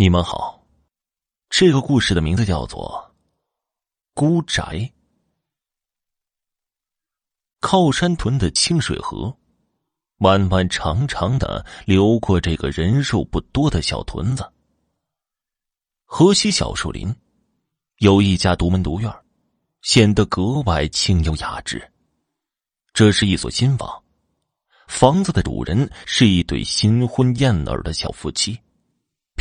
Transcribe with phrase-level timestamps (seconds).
[0.00, 0.64] 你们好，
[1.50, 3.12] 这个故事的名字叫做
[4.14, 4.62] 《孤宅》。
[7.60, 9.36] 靠山屯的清水河，
[10.20, 14.50] 弯弯长长的流过这个人数不多的小屯子。
[16.06, 17.14] 河西小树林，
[17.98, 19.14] 有一家独门独院，
[19.82, 21.92] 显得格外清幽雅致。
[22.94, 24.02] 这是一所新房，
[24.88, 28.58] 房子的主人是一对新婚燕尔的小夫妻。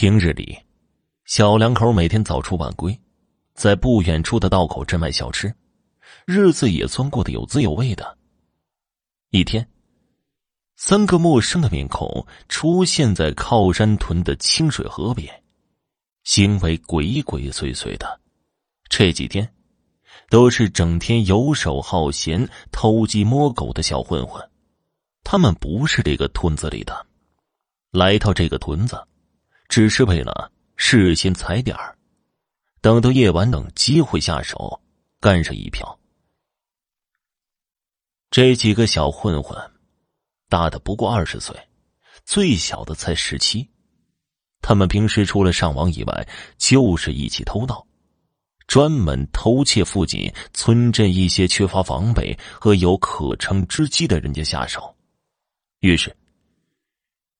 [0.00, 0.56] 平日里，
[1.24, 2.96] 小两口每天早出晚归，
[3.54, 5.52] 在不远处的道口镇卖小吃，
[6.24, 8.16] 日子也算过得有滋有味的。
[9.30, 9.68] 一天，
[10.76, 15.42] 三个陌生的面孔出现在靠山屯的清水河边，
[16.22, 18.20] 行为鬼鬼祟祟的。
[18.88, 19.52] 这几天，
[20.30, 24.48] 都是整天游手好闲、偷鸡摸狗的小混混。
[25.24, 27.04] 他们不是这个屯子里的，
[27.90, 28.96] 来到这个屯子。
[29.68, 31.96] 只是为了事先踩点儿，
[32.80, 34.80] 等到夜晚等机会下手，
[35.20, 35.98] 干上一票。
[38.30, 39.58] 这几个小混混，
[40.48, 41.54] 大的不过二十岁，
[42.24, 43.68] 最小的才十七。
[44.62, 47.86] 他们平时除了上网以外，就是一起偷盗，
[48.66, 54.96] 专门偷窃附近村镇一些缺乏防备和有可乘之机的人家下手。
[55.80, 56.14] 于是。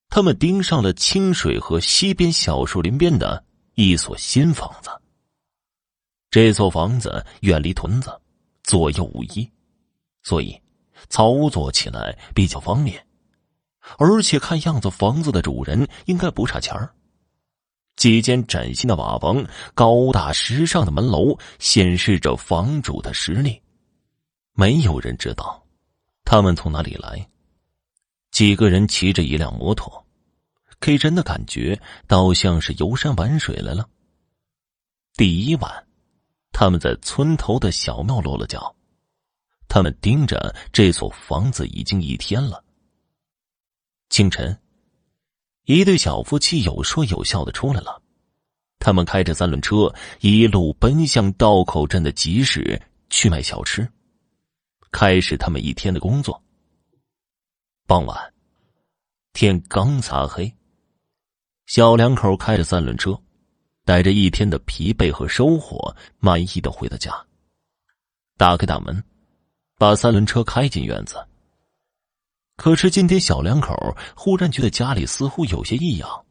[0.09, 4.91] 他们盯上了清水河西边小树林边的一所新房子。
[6.31, 8.11] 这座房子远离屯子，
[8.63, 9.51] 左右无依，
[10.23, 10.61] 所以
[11.09, 13.07] 操作起来比较方便。
[13.97, 16.95] 而且看样子，房子的主人应该不差钱儿。
[17.97, 23.61] 几间崭新的瓦房、高大时尚的门楼，显示着房主的实力。
[24.53, 25.65] 没有人知道
[26.25, 27.29] 他们从哪里来。
[28.39, 30.07] 几个人骑着一辆摩托，
[30.79, 33.89] 给人的感觉倒像是游山玩水来了。
[35.17, 35.89] 第一晚，
[36.53, 38.77] 他们在村头的小庙落了脚。
[39.67, 42.63] 他们盯着这所房子已经一天了。
[44.09, 44.57] 清晨，
[45.65, 48.01] 一对小夫妻有说有笑的出来了。
[48.79, 53.91] 他们开着三轮车，一路奔向道口镇的集市去卖小吃，
[54.93, 56.41] 开始他们一天的工作。
[57.89, 58.35] 傍晚，
[59.33, 60.55] 天刚擦黑，
[61.65, 63.19] 小两口开着三轮车，
[63.87, 67.11] 带着一天的疲惫和收获，满意的回到家。
[68.37, 69.03] 打开大门，
[69.79, 71.27] 把三轮车开进院子。
[72.57, 73.75] 可是今天小两口
[74.15, 76.27] 忽然觉得家里似乎有些异样。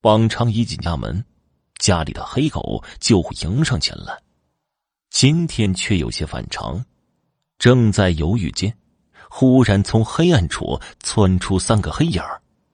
[0.00, 1.24] 往常一进家门，
[1.78, 4.20] 家里的黑狗就会迎上前来，
[5.10, 6.84] 今天却有些反常。
[7.56, 8.76] 正在犹豫间。
[9.32, 12.20] 忽然从黑暗处窜出三个黑影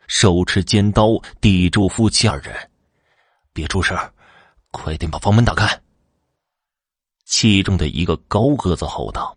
[0.08, 2.70] 手持尖刀抵住夫妻二人，
[3.52, 3.96] 别出声
[4.70, 5.68] 快点把房门打开。
[7.26, 9.36] 其中的一个高个子吼道：“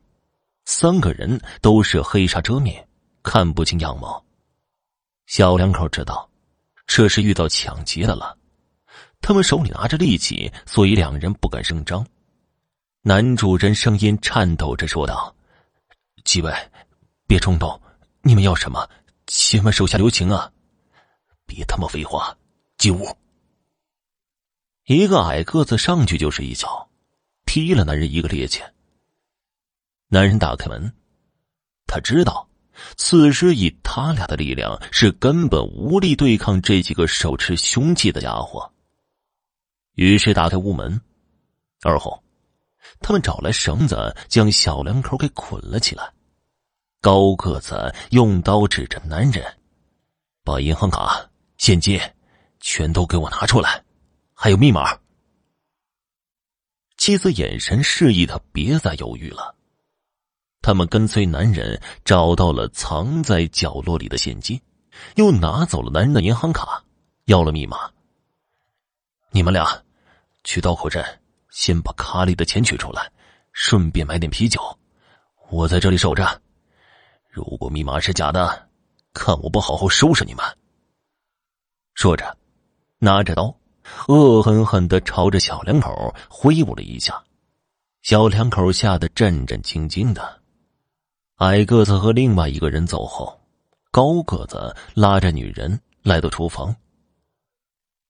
[0.64, 2.88] 三个人都是黑纱遮面，
[3.22, 4.24] 看不清样貌。”
[5.28, 6.28] 小两口知道
[6.88, 8.38] 这是遇到抢劫的了，
[9.20, 12.06] 他们手里拿着利器，所以两人不敢声张。
[13.02, 15.36] 男主人声音颤抖着说道
[16.24, 16.54] ：“几位。”
[17.30, 17.80] 别冲动，
[18.24, 18.90] 你们要什么？
[19.28, 20.52] 千万手下留情啊！
[21.46, 22.36] 别他妈废话，
[22.80, 23.08] 进屋。
[24.88, 26.90] 一个矮个子上去就是一脚，
[27.46, 28.64] 踢了男人一个趔趄。
[30.08, 30.92] 男人打开门，
[31.86, 32.50] 他知道，
[32.98, 38.74] 此时以他俩的力量是根本无力对抗这几个手持凶器的家伙。
[39.94, 41.00] 于是打开屋门，
[41.84, 42.24] 而后，
[43.00, 46.12] 他们找来绳子，将小两口给捆了起来。
[47.02, 49.42] 高个子用刀指着男人
[50.44, 51.98] ：“把银行卡、现金
[52.60, 53.82] 全都给我拿出来，
[54.34, 55.00] 还有密码。”
[56.98, 59.56] 妻子眼神示意他别再犹豫了。
[60.62, 64.62] 他们跟随男人找到了藏在角落里的现金，
[65.16, 66.84] 又拿走了男人的银行卡，
[67.26, 67.90] 要了密码。
[69.32, 69.82] 你们俩
[70.44, 71.02] 去道口镇，
[71.50, 73.10] 先把卡里的钱取出来，
[73.54, 74.60] 顺便买点啤酒。
[75.50, 76.42] 我在这里守着。
[77.40, 78.70] 如果密码是假的，
[79.14, 80.44] 看我不好好收拾你们！
[81.94, 82.38] 说着，
[82.98, 83.56] 拿着刀，
[84.08, 87.24] 恶狠狠的朝着小两口挥舞了一下。
[88.02, 90.42] 小两口吓得战战兢兢的。
[91.38, 93.40] 矮个子和另外一个人走后，
[93.90, 96.76] 高个子拉着女人来到厨房：“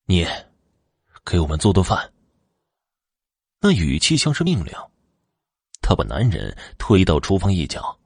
[0.06, 0.26] 你，
[1.24, 2.12] 给我们做顿饭。”
[3.62, 4.74] 那语气像是命令。
[5.82, 7.99] 他把男人推到厨房一角。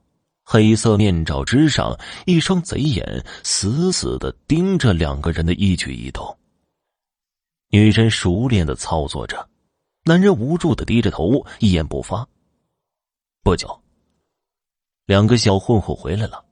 [0.44, 6.38] 黑色面罩之上，一双贼眼死死的盯着两个人的一举一动。
[7.70, 9.50] 女人熟练的操作着，
[10.04, 12.28] 男人无助的低着头，一言不发。
[13.42, 13.82] 不久，
[15.06, 16.44] 两个小混混回来了，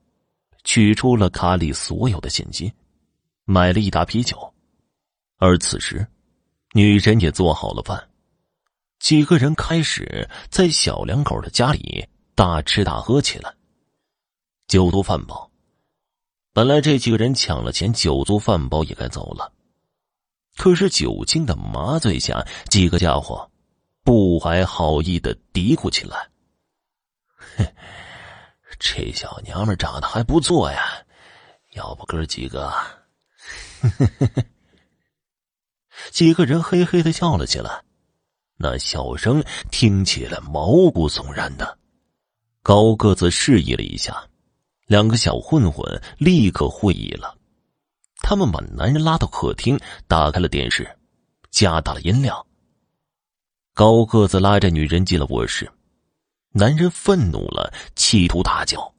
[0.64, 2.72] 取出了卡里所有的现金，
[3.44, 4.52] 买了一打啤酒。
[5.36, 6.06] 而此时，
[6.72, 8.08] 女人也做好了饭，
[8.98, 12.04] 几个人开始在小两口的家里
[12.34, 13.54] 大吃大喝起来。
[14.72, 15.50] 酒足饭饱，
[16.54, 19.52] 本来这几个人抢了钱，酒足饭饱也该走了，
[20.56, 23.50] 可是酒精的麻醉下，几个家伙
[24.02, 26.30] 不怀好意的嘀咕起来
[27.36, 27.74] ：“嘿，
[28.78, 31.04] 这小娘们长得还不错呀，
[31.74, 32.72] 要不哥几个？”
[36.10, 37.84] 几个人嘿嘿的笑了起来，
[38.56, 41.78] 那笑声听起来毛骨悚然的。
[42.62, 44.26] 高个子示意了一下，
[44.92, 47.34] 两个小混混立刻会意了。
[48.18, 50.86] 他们把男人拉到客厅，打开了电视，
[51.50, 52.46] 加大了音量。
[53.72, 55.72] 高个子拉着女人进了卧室，
[56.50, 58.94] 男人愤怒了，企图大叫，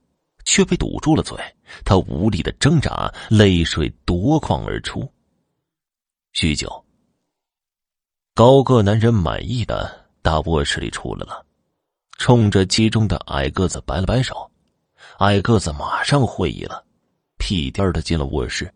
[0.46, 1.38] 却被堵住了嘴。
[1.86, 5.08] 他无力的挣扎，泪水夺眶而出。
[6.32, 6.84] 许久。
[8.34, 11.46] 高个男人满意的大卧室里出来了，
[12.18, 14.50] 冲着其中的矮个子摆了摆手，
[15.20, 16.84] 矮个子马上会意了，
[17.38, 18.74] 屁颠的进了卧室。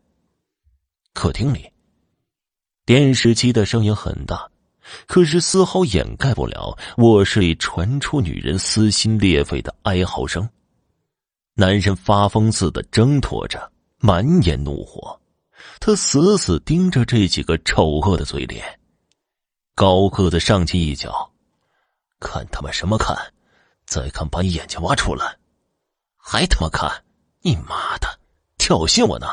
[1.13, 1.71] 客厅里，
[2.85, 4.49] 电视机的声音很大，
[5.07, 10.47] 可是丝毫掩盖不了卧室里传出女人撕心裂肺的哀嚎声。
[11.55, 15.19] 男人发疯似的挣脱着，满眼怒火，
[15.79, 18.79] 他死死盯着这几个丑恶的嘴脸。
[19.73, 21.31] 高个子上去一脚，
[22.19, 23.17] 看他妈什么看？
[23.87, 25.35] 再看把你眼睛挖出来！
[26.29, 27.05] 还他妈看？
[27.39, 28.19] 你妈的，
[28.57, 29.27] 挑衅我呢！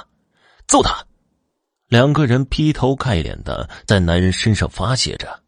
[0.69, 1.05] 揍他！
[1.89, 5.43] 两个人劈头盖脸的在男人身上发泄着。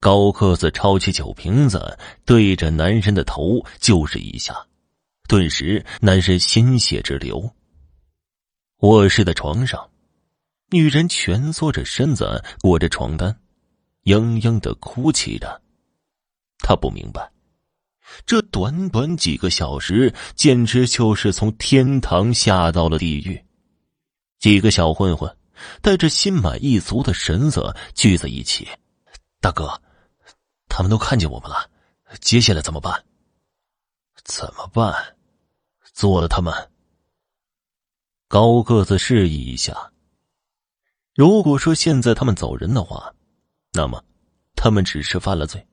[0.00, 4.66] 高个子抄起酒瓶子，对着男人的头就是一下，
[5.28, 7.48] 顿时男人鲜血直流。
[8.78, 9.88] 卧室的床上，
[10.70, 13.38] 女人蜷缩着身子，裹着床单。
[14.02, 15.62] 嘤嘤的哭泣着，
[16.58, 17.30] 他不明白，
[18.26, 23.44] 这短短几个小时，简直就是从天堂下到了地狱。
[24.38, 25.36] 几个小混混
[25.80, 28.68] 带着心满意足的神色聚在一起。
[29.40, 29.80] 大哥，
[30.68, 31.70] 他们都看见我们了，
[32.20, 33.04] 接下来怎么办？
[34.24, 35.16] 怎么办？
[35.92, 36.52] 做了他们。
[38.28, 39.92] 高个子示意一下。
[41.14, 43.14] 如果说现在他们走人的话。
[43.76, 44.00] 那么，
[44.54, 45.66] 他们只是犯了罪，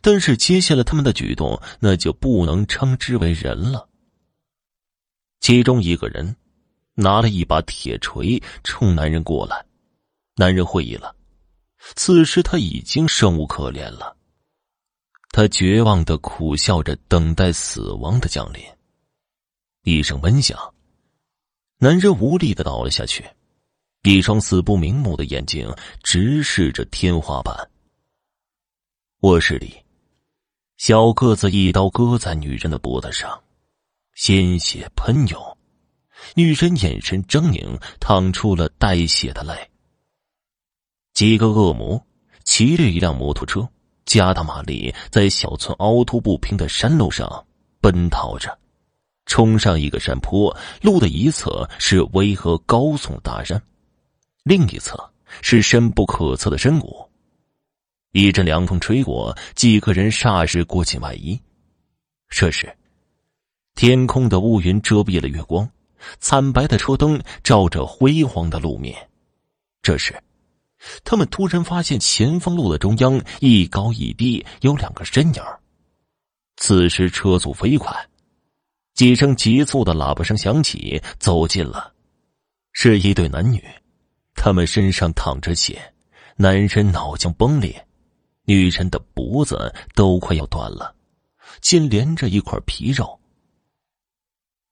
[0.00, 3.88] 但是接下来他们的举动那就不能称之为人了。
[5.40, 6.36] 其中一个人
[6.94, 9.64] 拿了一把铁锤冲男人过来，
[10.36, 11.14] 男人会意了，
[11.96, 14.16] 此时他已经生无可恋了，
[15.30, 18.62] 他绝望的苦笑着等待死亡的降临。
[19.82, 20.58] 一声闷响，
[21.78, 23.24] 男人无力的倒了下去。
[24.02, 25.70] 一双死不瞑目的眼睛
[26.02, 27.54] 直视着天花板。
[29.24, 29.74] 卧室里，
[30.76, 33.42] 小个子一刀割在女人的脖子上，
[34.12, 35.56] 鲜血喷涌，
[36.34, 39.54] 女人眼神狰狞，淌出了带血的泪。
[41.14, 41.98] 几个恶魔
[42.44, 43.66] 骑着一辆摩托车，
[44.04, 47.46] 加大马力，在小村凹凸不平的山路上
[47.80, 48.54] 奔逃着，
[49.24, 53.58] 冲上一个山坡，路的一侧是巍峨高耸大山。
[54.42, 55.10] 另一侧
[55.40, 57.08] 是深不可测的深谷，
[58.14, 61.36] 一阵凉风吹过，几个人霎时裹紧外衣。
[62.28, 62.72] 这时，
[63.74, 65.68] 天空的乌云遮蔽了月光，
[66.20, 68.96] 惨白的车灯照着辉煌的路面。
[69.82, 70.14] 这时，
[71.02, 75.42] 他们突然发现前方路的中央一高一低有两个身影。
[76.56, 77.92] 此时车速飞快，
[78.94, 81.92] 几声急促的喇叭声响起，走近了，
[82.70, 83.60] 是一对男女。
[84.36, 85.92] 他们身上淌着血，
[86.36, 87.84] 男人脑浆崩裂，
[88.44, 90.94] 女人的脖子都快要断了，
[91.60, 93.18] 仅连着一块皮肉。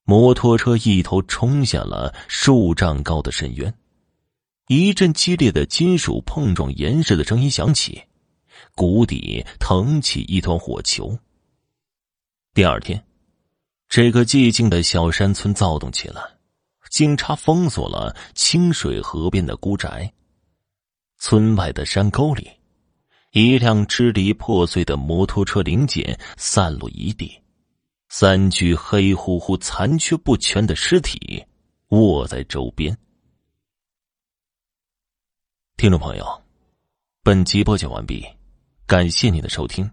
[0.04, 3.72] 摩托车一头冲下了数丈高的深渊，
[4.66, 8.02] 一阵激烈的金属碰撞岩石的声音响起，
[8.74, 11.16] 谷底腾起一团火球。
[12.52, 13.02] 第二天，
[13.88, 16.22] 这个寂静的小山村躁动起来。
[16.90, 20.12] 警察封锁了清水河边的孤宅。
[21.16, 22.50] 村外的山沟里，
[23.32, 27.32] 一辆支离破碎的摩托车零件散落一地，
[28.10, 31.42] 三具黑乎乎、残缺不全的尸体
[31.88, 32.94] 卧在周边。
[35.78, 36.42] 听众朋友，
[37.22, 38.22] 本集播讲完毕，
[38.86, 39.90] 感谢您的收听。